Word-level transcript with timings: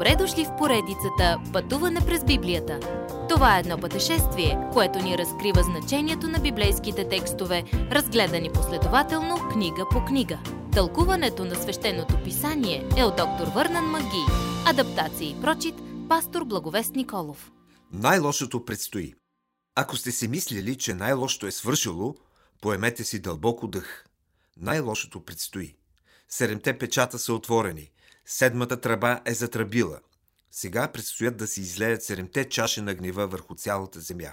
Добре 0.00 0.16
дошли 0.16 0.44
в 0.44 0.56
поредицата 0.58 1.38
Пътуване 1.52 2.00
през 2.06 2.24
Библията. 2.24 2.80
Това 3.28 3.56
е 3.56 3.60
едно 3.60 3.78
пътешествие, 3.78 4.58
което 4.72 4.98
ни 4.98 5.18
разкрива 5.18 5.62
значението 5.62 6.28
на 6.28 6.38
библейските 6.38 7.08
текстове, 7.08 7.64
разгледани 7.72 8.52
последователно 8.52 9.48
книга 9.52 9.86
по 9.90 10.04
книга. 10.04 10.38
Тълкуването 10.72 11.44
на 11.44 11.54
свещеното 11.54 12.22
писание 12.24 12.88
е 12.96 13.04
от 13.04 13.16
доктор 13.16 13.46
Върнан 13.54 13.84
Маги. 13.84 14.24
Адаптация 14.66 15.30
и 15.30 15.40
прочит, 15.40 15.74
пастор 16.08 16.44
Благовест 16.44 16.94
Николов. 16.94 17.50
Най-лошото 17.92 18.64
предстои. 18.64 19.14
Ако 19.74 19.96
сте 19.96 20.12
си 20.12 20.28
мислили, 20.28 20.78
че 20.78 20.94
най-лошото 20.94 21.46
е 21.46 21.50
свършило, 21.50 22.14
поемете 22.60 23.04
си 23.04 23.18
дълбоко 23.18 23.68
дъх. 23.68 24.04
Най-лошото 24.56 25.24
предстои. 25.24 25.76
Седемте 26.28 26.78
печата 26.78 27.18
са 27.18 27.34
отворени. 27.34 27.90
Седмата 28.32 28.80
тръба 28.80 29.20
е 29.24 29.34
затръбила. 29.34 30.00
Сега 30.50 30.92
предстоят 30.92 31.36
да 31.36 31.46
се 31.46 31.60
излеят 31.60 32.02
седемте 32.02 32.48
чаши 32.48 32.80
на 32.80 32.94
гнева 32.94 33.26
върху 33.26 33.54
цялата 33.54 34.00
земя. 34.00 34.32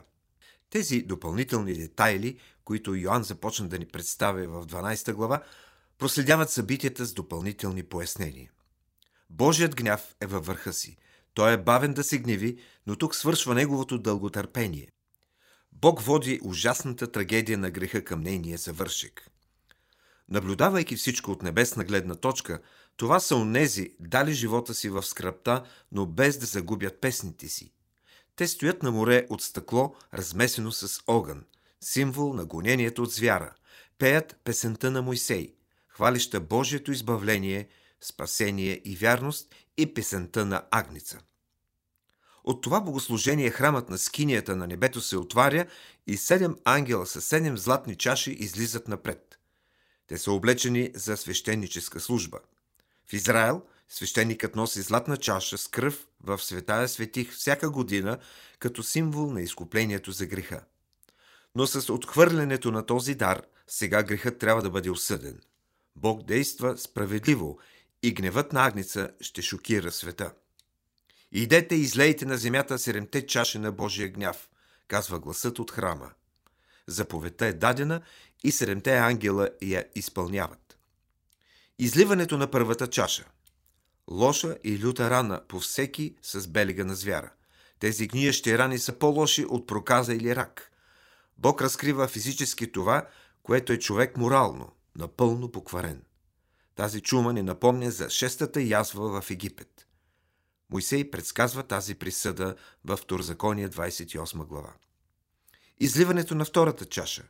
Тези 0.70 1.02
допълнителни 1.02 1.74
детайли, 1.74 2.40
които 2.64 2.96
Йоанн 2.96 3.24
започна 3.24 3.68
да 3.68 3.80
ни 3.80 3.86
представя 3.86 4.48
в 4.48 4.68
12 4.68 5.14
глава, 5.14 5.44
проследяват 5.98 6.50
събитията 6.50 7.06
с 7.06 7.14
допълнителни 7.14 7.84
пояснения. 7.84 8.52
Божият 9.30 9.76
гняв 9.76 10.16
е 10.22 10.26
във 10.26 10.46
върха 10.46 10.74
си. 10.74 10.98
Той 11.34 11.54
е 11.54 11.58
бавен 11.58 11.94
да 11.94 12.04
се 12.04 12.18
гневи, 12.18 12.58
но 12.88 12.96
тук 12.96 13.16
свършва 13.16 13.56
неговото 13.56 13.98
дълготърпение. 13.98 14.92
Бог 15.72 16.02
води 16.02 16.40
ужасната 16.44 17.12
трагедия 17.12 17.58
на 17.58 17.72
греха 17.72 18.04
към 18.04 18.22
нейния 18.22 18.58
завършек. 18.58 19.30
Наблюдавайки 20.30 20.96
всичко 20.96 21.32
от 21.32 21.44
небесна 21.44 21.84
гледна 21.84 22.16
точка, 22.16 22.60
това 22.98 23.20
са 23.20 23.36
онези, 23.36 23.96
дали 24.00 24.34
живота 24.34 24.74
си 24.74 24.90
в 24.90 25.04
скръпта, 25.04 25.64
но 25.92 26.06
без 26.06 26.38
да 26.38 26.46
загубят 26.46 27.02
песните 27.02 27.48
си. 27.48 27.72
Те 28.36 28.48
стоят 28.48 28.84
на 28.84 28.92
море 28.92 29.28
от 29.30 29.42
стъкло, 29.42 29.96
размесено 30.14 30.72
с 30.72 31.02
огън, 31.08 31.44
символ 31.82 32.34
на 32.34 32.46
гонението 32.46 33.04
от 33.04 33.12
звяра. 33.12 33.54
Пеят 33.98 34.36
песента 34.44 34.92
на 34.92 35.02
Мойсей, 35.02 35.56
хвалища 35.88 36.40
Божието 36.40 36.92
избавление, 36.92 37.68
спасение 38.02 38.82
и 38.86 38.96
вярност 38.96 39.56
и 39.78 39.94
песента 39.94 40.46
на 40.46 40.64
Агница. 40.72 41.20
От 42.44 42.62
това 42.62 42.82
богослужение 42.82 43.50
храмът 43.50 43.90
на 43.90 43.98
скинията 43.98 44.56
на 44.56 44.68
небето 44.68 45.02
се 45.02 45.18
отваря 45.18 45.66
и 46.08 46.18
седем 46.18 46.56
ангела 46.64 47.06
с 47.06 47.22
седем 47.22 47.58
златни 47.58 47.96
чаши 47.96 48.32
излизат 48.32 48.88
напред. 48.88 49.40
Те 50.08 50.18
са 50.18 50.32
облечени 50.32 50.92
за 50.96 51.18
свещеническа 51.18 52.00
служба. 52.00 52.40
В 53.10 53.14
Израел 53.14 53.62
свещеникът 53.90 54.56
носи 54.56 54.82
златна 54.82 55.18
чаша 55.18 55.58
с 55.58 55.68
кръв 55.68 56.08
в 56.24 56.40
светая 56.40 56.88
светих 56.88 57.34
всяка 57.34 57.70
година 57.70 58.18
като 58.60 58.84
символ 58.84 59.32
на 59.32 59.42
изкуплението 59.42 60.12
за 60.12 60.26
греха. 60.26 60.64
Но 61.56 61.68
с 61.68 61.94
отхвърлянето 61.94 62.72
на 62.72 62.86
този 62.86 63.16
дар, 63.16 63.42
сега 63.68 64.04
грехът 64.04 64.40
трябва 64.40 64.62
да 64.62 64.70
бъде 64.70 64.90
осъден. 64.90 65.42
Бог 65.96 66.24
действа 66.24 66.78
справедливо 66.78 67.60
и 68.04 68.14
гневът 68.14 68.54
на 68.54 68.66
Агница 68.66 69.12
ще 69.22 69.42
шокира 69.42 69.92
света. 69.92 70.34
Идете 71.32 71.76
и 71.76 71.82
излейте 71.82 72.26
на 72.26 72.38
земята 72.38 72.80
седемте 72.80 73.28
чаши 73.28 73.60
на 73.60 73.72
Божия 73.72 74.10
гняв, 74.10 74.50
казва 74.88 75.20
гласът 75.20 75.60
от 75.60 75.72
храма. 75.72 76.12
Заповедта 76.88 77.46
е 77.46 77.54
дадена 77.54 78.02
и 78.44 78.52
седемте 78.52 78.98
ангела 78.98 79.50
я 79.62 79.86
изпълняват. 79.96 80.67
Изливането 81.80 82.38
на 82.38 82.52
първата 82.52 82.88
чаша. 82.88 83.26
Лоша 84.12 84.58
и 84.64 84.80
люта 84.80 85.10
рана 85.10 85.42
по 85.48 85.60
всеки 85.60 86.16
с 86.22 86.48
белега 86.48 86.84
на 86.84 86.96
звяра. 86.96 87.32
Тези 87.80 88.08
гниещи 88.08 88.58
рани 88.58 88.80
са 88.80 88.94
по-лоши 88.94 89.46
от 89.46 89.68
проказа 89.68 90.14
или 90.14 90.36
рак. 90.36 90.72
Бог 91.38 91.62
разкрива 91.62 92.08
физически 92.08 92.72
това, 92.72 93.08
което 93.44 93.74
е 93.74 93.80
човек 93.80 94.18
морално, 94.18 94.72
напълно 94.96 95.52
покварен. 95.52 96.02
Тази 96.76 97.02
чума 97.02 97.34
ни 97.34 97.42
напомня 97.42 97.92
за 97.92 98.10
шестата 98.10 98.62
язва 98.62 99.22
в 99.22 99.32
Египет. 99.32 99.88
Мойсей 100.70 101.12
предсказва 101.12 101.64
тази 101.64 101.96
присъда 101.96 102.56
в 102.86 102.98
Второзаконие 102.98 103.70
28 103.70 104.46
глава. 104.46 104.74
Изливането 105.80 106.36
на 106.36 106.46
втората 106.46 106.86
чаша. 106.86 107.24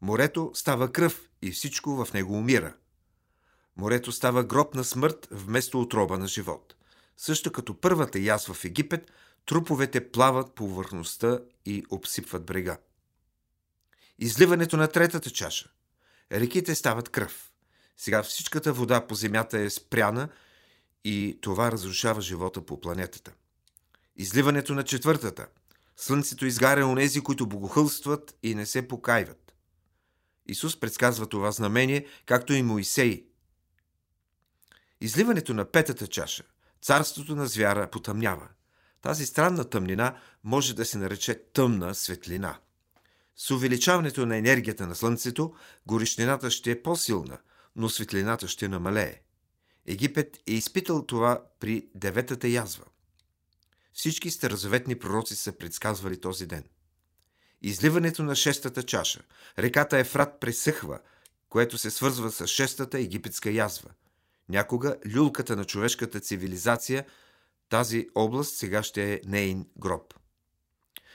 Морето 0.00 0.50
става 0.54 0.92
кръв 0.92 1.28
и 1.42 1.50
всичко 1.50 2.04
в 2.04 2.12
него 2.12 2.34
умира. 2.34 2.74
Морето 3.80 4.12
става 4.12 4.44
гроб 4.44 4.74
на 4.74 4.84
смърт 4.84 5.28
вместо 5.30 5.80
отроба 5.80 6.18
на 6.18 6.28
живот. 6.28 6.74
Също 7.16 7.52
като 7.52 7.80
първата 7.80 8.18
язва 8.18 8.54
в 8.54 8.64
Египет, 8.64 9.10
труповете 9.46 10.10
плават 10.10 10.54
по 10.54 10.68
върхността 10.68 11.38
и 11.66 11.84
обсипват 11.90 12.44
брега. 12.44 12.78
Изливането 14.18 14.76
на 14.76 14.88
третата 14.88 15.30
чаша. 15.30 15.70
Реките 16.32 16.74
стават 16.74 17.08
кръв. 17.08 17.52
Сега 17.96 18.22
всичката 18.22 18.72
вода 18.72 19.06
по 19.06 19.14
земята 19.14 19.58
е 19.58 19.70
спряна 19.70 20.28
и 21.04 21.38
това 21.40 21.72
разрушава 21.72 22.20
живота 22.20 22.66
по 22.66 22.80
планетата. 22.80 23.32
Изливането 24.16 24.74
на 24.74 24.84
четвъртата. 24.84 25.46
Слънцето 25.96 26.46
изгаря 26.46 26.86
онези, 26.86 27.20
които 27.20 27.46
богохълстват 27.46 28.34
и 28.42 28.54
не 28.54 28.66
се 28.66 28.88
покайват. 28.88 29.54
Исус 30.46 30.80
предсказва 30.80 31.26
това 31.26 31.50
знамение, 31.52 32.06
както 32.26 32.52
и 32.52 32.62
Моисей. 32.62 33.29
Изливането 35.00 35.54
на 35.54 35.64
петата 35.64 36.06
чаша. 36.06 36.42
Царството 36.82 37.36
на 37.36 37.46
звяра 37.46 37.90
потъмнява. 37.90 38.48
Тази 39.02 39.26
странна 39.26 39.70
тъмнина 39.70 40.16
може 40.44 40.74
да 40.74 40.84
се 40.84 40.98
нарече 40.98 41.34
тъмна 41.52 41.94
светлина. 41.94 42.58
С 43.36 43.50
увеличаването 43.50 44.26
на 44.26 44.36
енергията 44.36 44.86
на 44.86 44.94
Слънцето, 44.94 45.54
горещината 45.86 46.50
ще 46.50 46.70
е 46.70 46.82
по-силна, 46.82 47.38
но 47.76 47.88
светлината 47.88 48.48
ще 48.48 48.68
намалее. 48.68 49.20
Египет 49.86 50.36
е 50.46 50.52
изпитал 50.52 51.06
това 51.06 51.42
при 51.60 51.88
деветата 51.94 52.48
язва. 52.48 52.84
Всички 53.92 54.30
старозаветни 54.30 54.98
пророци 54.98 55.36
са 55.36 55.52
предсказвали 55.52 56.20
този 56.20 56.46
ден. 56.46 56.64
Изливането 57.62 58.22
на 58.22 58.34
шестата 58.34 58.82
чаша. 58.82 59.20
Реката 59.58 59.98
Ефрат 59.98 60.40
пресъхва, 60.40 61.00
което 61.48 61.78
се 61.78 61.90
свързва 61.90 62.30
с 62.30 62.46
шестата 62.46 62.98
египетска 62.98 63.50
язва. 63.50 63.90
Някога 64.50 64.96
люлката 65.14 65.56
на 65.56 65.64
човешката 65.64 66.20
цивилизация, 66.20 67.04
тази 67.68 68.08
област 68.14 68.56
сега 68.56 68.82
ще 68.82 69.12
е 69.12 69.20
нейн 69.26 69.66
гроб. 69.78 70.14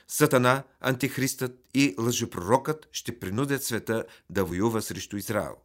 Сатана, 0.08 0.64
антихристът 0.80 1.60
и 1.74 1.96
лъжепророкът 2.00 2.88
ще 2.92 3.20
принудят 3.20 3.64
света 3.64 4.04
да 4.30 4.46
воюва 4.46 4.82
срещу 4.82 5.18
Израел. 5.18 5.56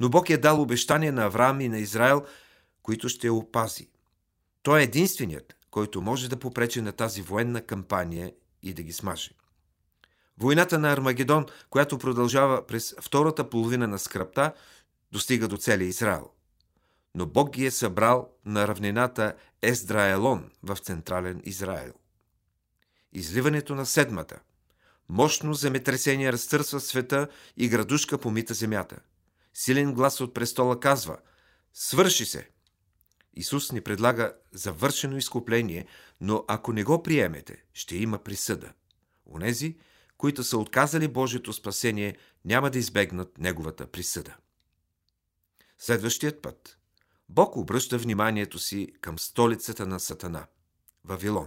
Но 0.00 0.08
Бог 0.08 0.30
е 0.30 0.36
дал 0.36 0.62
обещание 0.62 1.12
на 1.12 1.24
Авраам 1.24 1.60
и 1.60 1.68
на 1.68 1.78
Израел, 1.78 2.24
които 2.82 3.08
ще 3.08 3.30
опази. 3.30 3.88
Той 4.62 4.80
е 4.80 4.84
единственият, 4.84 5.56
който 5.70 6.02
може 6.02 6.28
да 6.28 6.36
попречи 6.36 6.80
на 6.80 6.92
тази 6.92 7.22
военна 7.22 7.62
кампания 7.62 8.32
и 8.62 8.74
да 8.74 8.82
ги 8.82 8.92
смаже. 8.92 9.30
Войната 10.38 10.78
на 10.78 10.92
Армагедон, 10.92 11.46
която 11.70 11.98
продължава 11.98 12.66
през 12.66 12.94
втората 13.00 13.50
половина 13.50 13.88
на 13.88 13.98
скръпта, 13.98 14.52
достига 15.12 15.48
до 15.48 15.56
целия 15.56 15.88
Израел. 15.88 16.33
Но 17.14 17.26
Бог 17.26 17.50
ги 17.50 17.66
е 17.66 17.70
събрал 17.70 18.30
на 18.44 18.68
равнината 18.68 19.34
Ездраелон 19.62 20.50
в 20.62 20.76
централен 20.76 21.42
Израел. 21.44 21.92
Изливането 23.12 23.74
на 23.74 23.86
седмата. 23.86 24.40
Мощно 25.08 25.54
земетресение 25.54 26.32
разтърсва 26.32 26.80
света 26.80 27.28
и 27.56 27.68
градушка 27.68 28.18
помита 28.18 28.54
земята. 28.54 28.96
Силен 29.54 29.94
глас 29.94 30.20
от 30.20 30.34
престола 30.34 30.80
казва 30.80 31.18
«Свърши 31.72 32.24
се!» 32.24 32.50
Исус 33.36 33.72
ни 33.72 33.80
предлага 33.80 34.32
завършено 34.52 35.16
изкупление, 35.16 35.86
но 36.20 36.44
ако 36.48 36.72
не 36.72 36.84
го 36.84 37.02
приемете, 37.02 37.64
ще 37.72 37.96
има 37.96 38.18
присъда. 38.18 38.72
Онези, 39.26 39.76
които 40.16 40.44
са 40.44 40.58
отказали 40.58 41.08
Божието 41.08 41.52
спасение, 41.52 42.16
няма 42.44 42.70
да 42.70 42.78
избегнат 42.78 43.38
Неговата 43.38 43.86
присъда. 43.86 44.36
Следващият 45.78 46.42
път. 46.42 46.78
Бог 47.34 47.56
обръща 47.56 47.98
вниманието 47.98 48.58
си 48.58 48.88
към 49.00 49.18
столицата 49.18 49.86
на 49.86 50.00
Сатана– 50.00 50.44
Вавилон. 51.04 51.46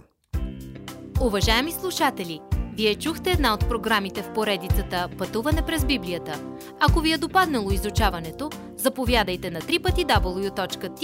Уважаеми 1.20 1.72
слушатели, 1.72 2.40
вие 2.76 2.94
чухте 2.94 3.30
една 3.30 3.54
от 3.54 3.68
програмите 3.68 4.22
в 4.22 4.32
поредицата 4.32 5.08
Пътуване 5.18 5.66
през 5.66 5.84
Библията. 5.84 6.40
Ако 6.80 7.00
ви 7.00 7.12
е 7.12 7.18
допаднало 7.18 7.70
изучаването, 7.70 8.50
заповядайте 8.76 9.50
на 9.50 9.60
www.ttb.bible, 9.60 10.96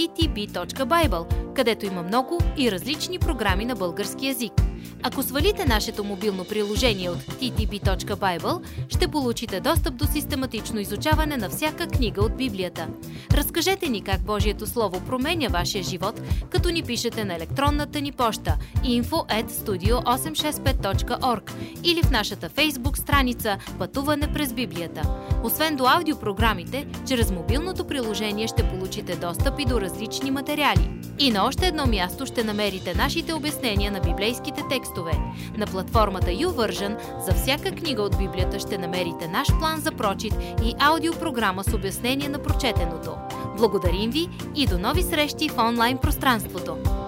където 1.53 1.85
има 1.85 2.03
много 2.03 2.39
и 2.57 2.71
различни 2.71 3.19
програми 3.19 3.65
на 3.65 3.75
български 3.75 4.27
язик. 4.27 4.53
Ако 5.03 5.23
свалите 5.23 5.65
нашето 5.65 6.03
мобилно 6.03 6.45
приложение 6.45 7.09
от 7.09 7.17
ttb.bible, 7.17 8.61
ще 8.89 9.07
получите 9.07 9.59
достъп 9.59 9.95
до 9.95 10.05
систематично 10.05 10.79
изучаване 10.79 11.37
на 11.37 11.49
всяка 11.49 11.87
книга 11.87 12.21
от 12.21 12.37
Библията. 12.37 12.87
Разкажете 13.33 13.89
ни 13.89 14.01
как 14.01 14.21
Божието 14.21 14.67
Слово 14.67 15.01
променя 15.01 15.47
вашия 15.47 15.83
живот, 15.83 16.21
като 16.49 16.69
ни 16.69 16.83
пишете 16.83 17.25
на 17.25 17.35
електронната 17.35 18.01
ни 18.01 18.11
поща 18.11 18.57
info 18.83 19.41
at 19.41 19.49
studio865.org 19.49 21.51
или 21.83 22.03
в 22.03 22.11
нашата 22.11 22.49
фейсбук 22.49 22.97
страница 22.97 23.57
Пътуване 23.79 24.33
през 24.33 24.53
Библията. 24.53 25.01
Освен 25.43 25.75
до 25.75 25.87
аудиопрограмите, 25.87 26.87
чрез 27.07 27.31
мобилното 27.31 27.87
приложение 27.87 28.47
ще 28.47 28.69
получите 28.69 29.15
достъп 29.15 29.59
и 29.59 29.65
до 29.65 29.81
различни 29.81 30.31
материали. 30.31 30.89
И 31.19 31.31
на 31.31 31.45
още 31.45 31.67
едно 31.67 31.85
място 31.85 32.25
ще 32.25 32.43
намерите 32.43 32.95
нашите 32.95 33.33
обяснения 33.33 33.91
на 33.91 33.99
библейските 33.99 34.61
текстове. 34.69 35.11
На 35.57 35.65
платформата 35.65 36.27
YouVersion 36.27 36.97
за 37.25 37.33
всяка 37.33 37.71
книга 37.71 38.01
от 38.01 38.17
Библията 38.17 38.59
ще 38.59 38.77
намерите 38.77 39.27
наш 39.27 39.47
план 39.59 39.79
за 39.79 39.91
прочит 39.91 40.33
и 40.63 40.75
аудиопрограма 40.79 41.63
с 41.63 41.73
обяснение 41.73 42.29
на 42.29 42.39
прочетеното. 42.39 43.14
Благодарим 43.57 44.11
ви 44.11 44.29
и 44.55 44.67
до 44.67 44.77
нови 44.77 45.03
срещи 45.03 45.49
в 45.49 45.57
онлайн 45.57 45.97
пространството! 45.97 47.04